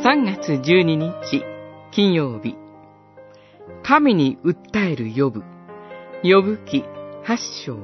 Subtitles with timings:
[0.00, 1.44] 3月12日、
[1.90, 2.54] 金曜日。
[3.82, 5.42] 神に訴える呼ぶ。
[6.22, 6.84] 呼ぶ記
[7.24, 7.36] 八
[7.66, 7.76] 章。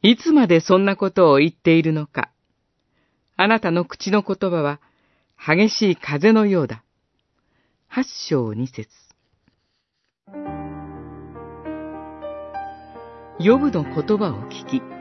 [0.00, 2.30] いつまでそんなことを言っているのか。
[3.36, 4.80] あなたの口の言葉は
[5.44, 6.84] 激しい風のようだ。
[7.88, 8.88] 八章二節。
[13.40, 14.95] ヨブの言葉を聞き、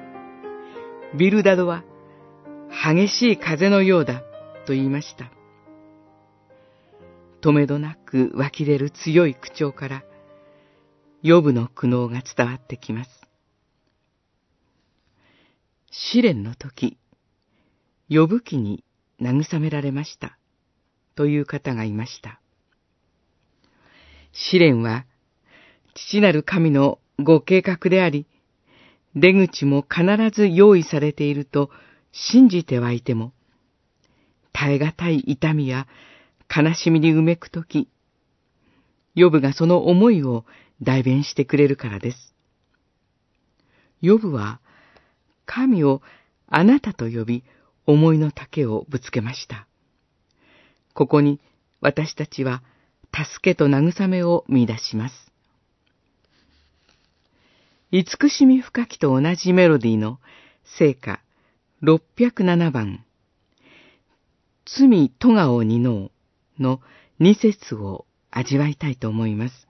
[1.17, 1.83] ビルダドは
[2.69, 4.21] 激しい風のようだ
[4.65, 5.31] と言いました。
[7.41, 10.03] 止めどなく湧き出る強い口調から、
[11.21, 13.09] ヨブの苦悩が伝わってきます。
[15.89, 16.97] 試練の時、
[18.09, 18.83] 呼ぶ記に
[19.21, 20.37] 慰められました。
[21.15, 22.41] という方がいました。
[24.33, 25.05] 試練は、
[25.93, 28.27] 父なる神のご計画であり、
[29.15, 31.69] 出口も必ず用意されていると
[32.11, 33.33] 信じてはいても、
[34.53, 35.87] 耐え難い痛みや
[36.55, 37.89] 悲しみにうめくとき、
[39.15, 40.45] ヨブがその思いを
[40.81, 42.33] 代弁してくれるからです。
[44.01, 44.59] ヨブは、
[45.45, 46.01] 神を
[46.47, 47.43] あなたと呼び、
[47.87, 49.67] 思いの丈をぶつけました。
[50.93, 51.39] ここに
[51.81, 52.63] 私たちは
[53.13, 55.24] 助けと慰めを見出します。
[57.97, 60.19] 慈しみ深きと同じメロディーの
[60.77, 61.21] 聖歌
[61.81, 63.05] 607番
[64.65, 66.11] 罪戸川にの
[66.59, 66.81] うの
[67.19, 69.69] 二節を味わいたいと思います。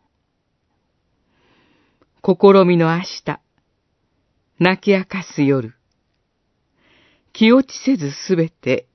[2.24, 3.40] 試みの明日、
[4.58, 5.76] 泣き明かす夜、
[7.32, 8.88] 気落ちせずすべて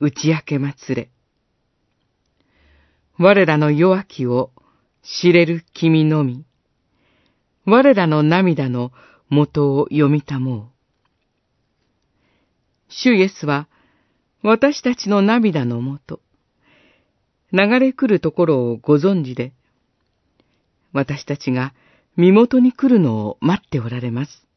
[0.00, 1.10] 打ち明けまつれ。
[3.18, 4.50] 我らの弱きを
[5.02, 6.46] 知れる君のみ、
[7.70, 8.92] 我らの涙の
[9.28, 10.66] 元を読みたもう。
[12.88, 13.68] 主イエスは、
[14.42, 16.20] 私たちの涙の元、
[17.52, 19.52] 流れ来るところをご存知で、
[20.94, 21.74] 私たちが
[22.16, 24.47] 身元に来るのを待っておられます。